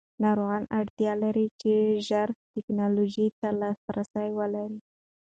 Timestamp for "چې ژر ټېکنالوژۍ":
1.61-3.27